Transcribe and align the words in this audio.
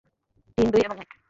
তিন, 0.57 0.67
দুই 0.73 0.81
এবং 0.81 0.97
এক! 1.03 1.11